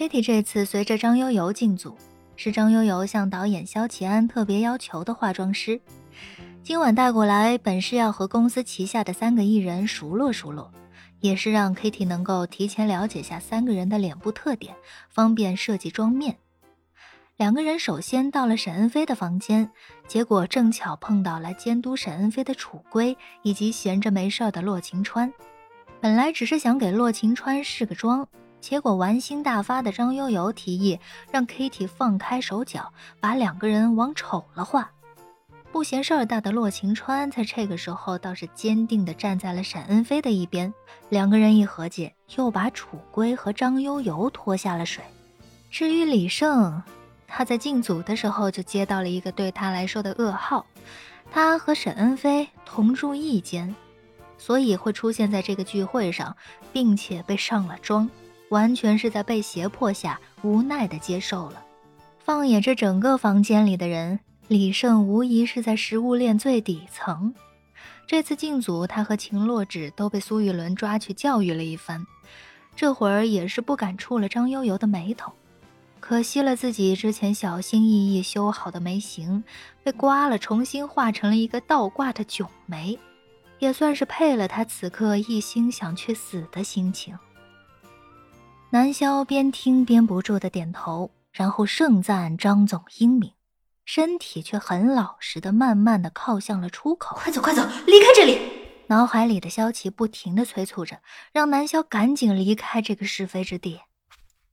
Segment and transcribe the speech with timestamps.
[0.00, 1.94] Kitty 这次随着张悠悠进组，
[2.34, 5.78] 是张悠悠向导演萧齐安特别要求的化妆师。
[6.62, 10.72] 今晚带过来，本是要和公司旗下的三个艺人熟络熟络，
[11.20, 14.74] 也是让 Kitty 能够提前了解下三个人的脸部特点，
[15.10, 16.38] 方便设计妆面。
[17.36, 19.70] 两个人首先到了沈恩飞的房间，
[20.08, 25.30] 结果正巧碰到了监督沈恩飞的楚归以及闲着没事的洛晴川。
[26.00, 28.26] 本来只是想给洛晴川试个妆，
[28.60, 31.00] 结果玩心大发的张悠悠提议
[31.32, 34.90] 让 Kitty 放开手脚，把两个人往丑了画。
[35.72, 40.74] 不嫌事儿大的洛晴川在这个时候倒是坚定地站在了沈恩飞的一边。
[41.08, 45.04] 两个人一合计，又把楚归和张悠悠拖下了水。
[45.70, 46.82] 至于李胜，
[47.28, 50.66] 他在进组的时候就接到了一个对他来说的噩耗，
[51.30, 53.72] 他和沈恩飞同住一间，
[54.36, 56.36] 所以会出现在这个聚会上，
[56.72, 58.10] 并且被上了妆，
[58.50, 61.64] 完全是在被胁迫下无奈的接受了。
[62.18, 67.34] 放眼这整个房间里的人，李胜无疑是在食物链最底层。
[68.06, 72.06] 这次进组，他和秦洛芷都被苏玉伦抓去教育了一番，
[72.76, 75.32] 这会儿也是不敢触了张悠悠的眉头。
[76.00, 79.44] 可惜了自己之前小心翼翼修好的眉形，
[79.84, 82.98] 被刮了，重新画成了一个倒挂的囧眉，
[83.60, 87.16] 也算是配了他此刻一心想去死的心情。
[88.72, 93.32] 南萧边听边不住的点头，然后盛赞张总英明，
[93.84, 97.16] 身体却很老实的慢慢的靠向了出口。
[97.16, 98.38] 快走快走，离开这里！
[98.86, 101.00] 脑海里的萧琪不停的催促着，
[101.32, 103.80] 让南萧赶紧离开这个是非之地。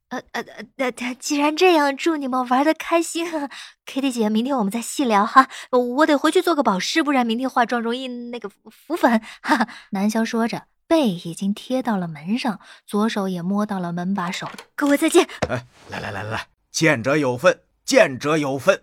[0.10, 3.28] 呃呃呃，那既然这样，祝你们玩的开心。
[3.86, 5.48] Kitty 姐，明天我们再细聊哈。
[5.70, 9.22] 我得回去做个保湿，不然明天化妆容易那个浮粉。
[9.44, 9.68] 哈哈。
[9.92, 14.50] 南萧说着，背已经贴到了门上，左手也摸到了门把手。
[14.76, 15.28] 各位再见。
[15.50, 18.82] 哎，来来来来来，见者有份，见者有份。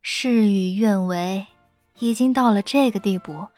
[0.00, 1.46] 事与愿违，
[1.98, 3.48] 已经到了这个地步，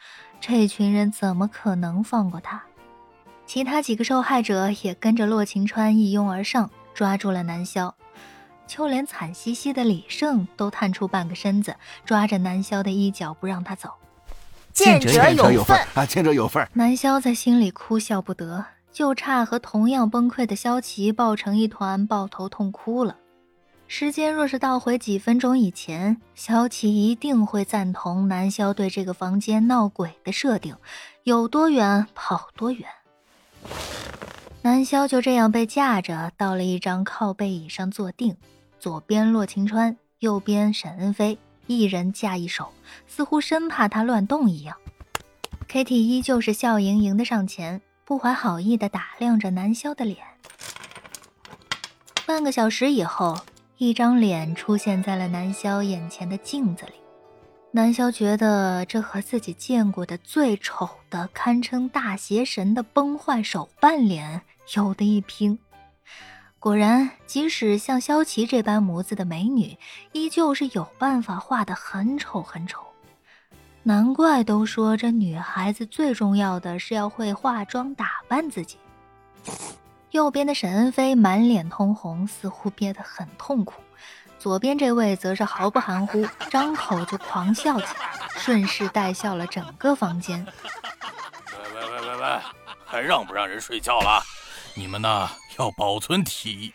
[0.41, 2.62] 这群人怎么可能放过他？
[3.47, 6.70] 其他几个受害者也跟着洛晴川一拥而上。
[6.94, 7.92] 抓住了南萧，
[8.69, 13.91] 就连惨兮兮的李胜都探出半个身子，抓着南萧的衣角不让他走。
[14.74, 16.04] 见者有份啊！
[16.04, 16.68] 见者有份。
[16.72, 23.16] 南萧在心里哭笑不得，就差和同样崩溃的萧琪抱成一团，抱头痛哭了。
[23.86, 30.74] 时间若是倒回几分钟以前，萧琪一定会赞同南萧对这个房间闹鬼的设定，
[31.22, 32.88] 有多远跑多远。
[34.62, 38.36] 南萧就这样被架着到了一张靠背椅上坐定，
[38.80, 42.72] 左边洛晴川，右边沈恩飞，一人架一手，
[43.06, 44.76] 似乎生怕他乱动一样。
[45.69, 50.19] Kitty 依旧是笑盈盈的上前，不怀好意的打量着南萧的脸。
[52.26, 53.38] 半个小时以后，
[53.78, 56.92] 一张脸出现在了南萧眼前的镜子里。
[57.72, 64.42] 南萧觉得这和自己见过的最丑的、堪称大邪神的崩坏手办脸。
[64.75, 65.58] 有的一拼，
[66.64, 69.76] 果然，即使像萧琪这般模子的美女，
[70.12, 72.80] 依旧是有办法画的很丑很丑。
[73.82, 78.78] 难怪都说这女孩子最重要的是要会化妆打扮自己。
[80.12, 83.75] 右边的沈恩飞满脸通红，似乎憋得很痛苦；
[84.38, 90.42] 左边这位则是毫不含糊，张口就狂笑起来，顺势带笑了整个房间。
[90.42, 92.41] 喂喂喂喂喂，
[92.86, 94.22] 还让不让人睡觉了？
[94.76, 95.30] 你们呐？
[95.58, 96.74] 要保存体。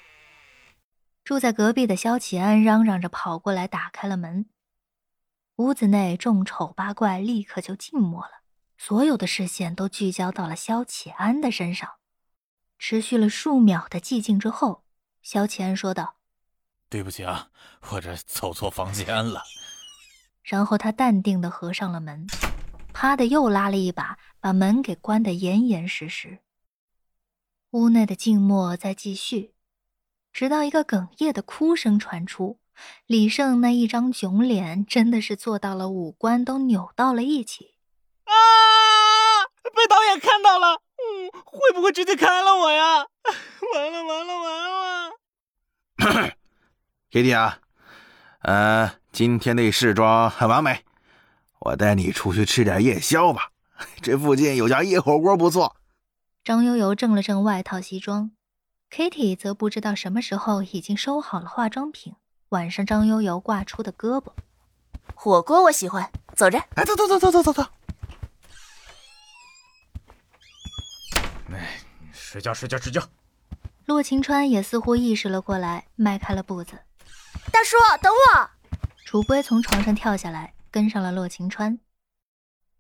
[1.23, 4.49] 住在隔壁的萧启安嚷嚷着跑过来，打开了门。
[5.57, 8.41] 屋子内众丑八怪立刻就静默了，
[8.77, 11.89] 所有的视线都聚焦到了萧启安的身上。
[12.77, 14.85] 持续了数秒的寂静之后，
[15.21, 16.15] 萧启安说道
[16.89, 17.49] ：“对不起啊，
[17.91, 19.43] 我这走错房间了。
[20.41, 22.25] ”然后他淡定的合上了门，
[22.93, 26.39] 啪的又拉了一把，把门给关得严严实实。
[27.71, 29.53] 屋内的静默在继续，
[30.33, 32.57] 直到一个哽咽的哭声传出。
[33.05, 37.75] 李胜那一张囧脸真的是做到了五官都扭到了一起。
[38.23, 38.33] 啊！
[39.75, 43.05] 被导演看到了，嗯，会不会直接开了我呀？
[43.75, 46.31] 完了完了完了！
[47.11, 47.59] Kitty 啊，
[48.41, 50.83] 呃，今天的试妆很完美，
[51.59, 53.51] 我带你出去吃点夜宵吧。
[54.01, 55.75] 这附近有家夜火锅不错。
[56.49, 58.31] 张悠悠正了正外套西装
[58.89, 62.15] ，Kitty 则不知道什么时候已经收好了化妆品，
[62.49, 64.31] 挽上张悠悠挂出的胳膊。
[65.13, 66.57] 火锅我喜欢，走着。
[66.73, 67.63] 哎，走走走走走走走。
[71.51, 71.81] 哎，
[72.11, 73.07] 睡觉睡觉睡觉。
[73.85, 76.79] 洛晴川也似乎意识了过来，迈开了步子。
[77.51, 78.49] 大叔，等我！
[79.05, 81.79] 楚归从床上跳下来，跟上了洛晴川。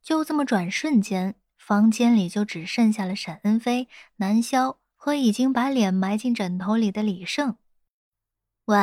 [0.01, 1.35] 就这么转瞬间，
[1.69, 7.57] 房间里就只剩下了沈恩飞、南萧和已经把脸埋进枕头里的李胜。
[8.65, 8.75] 喂，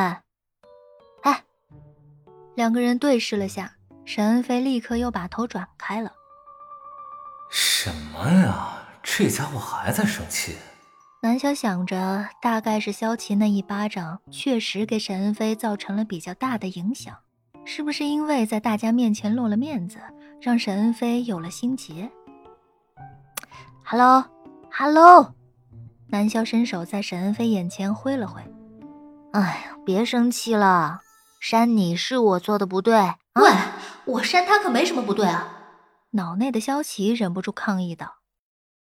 [1.23, 1.43] 哎，
[2.55, 3.75] 两个人对视了下，
[4.05, 6.13] 沈恩飞立刻又把头转开了。
[7.51, 8.87] 什么呀？
[9.03, 10.55] 这家伙还在生气。
[11.21, 17.13] 南萧想着，大概是萧琪那一巴掌确实给沈恩飞造成了比较大的影响，
[17.65, 19.99] 是不是因为在大家面前落了面子，
[20.39, 22.09] 让沈恩飞有了心结
[23.89, 25.33] ？Hello，Hello，
[26.07, 28.41] 南萧伸手在沈恩飞眼前挥了挥。
[29.31, 30.99] 哎呀，别生气了，
[31.39, 32.95] 扇你是我做的不对。
[33.35, 33.49] 喂，
[34.03, 35.47] 我扇他可没什么不对啊！
[36.11, 38.16] 脑内的萧琪忍不住抗议道。